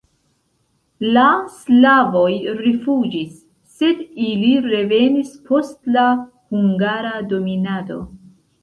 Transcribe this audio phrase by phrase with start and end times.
[1.17, 1.25] La
[1.57, 2.31] slavoj
[2.63, 3.37] rifuĝis,
[3.77, 8.05] sed ili revenis post la hungara dominado.